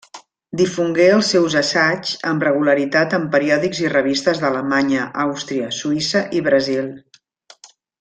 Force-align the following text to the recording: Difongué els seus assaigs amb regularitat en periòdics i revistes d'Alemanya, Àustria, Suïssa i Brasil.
Difongué 0.61 1.03
els 1.17 1.27
seus 1.33 1.57
assaigs 1.61 2.15
amb 2.31 2.47
regularitat 2.47 3.15
en 3.19 3.29
periòdics 3.37 3.85
i 3.85 3.93
revistes 3.95 4.43
d'Alemanya, 4.47 5.07
Àustria, 5.29 5.73
Suïssa 5.85 6.27
i 6.41 6.47
Brasil. 6.53 6.93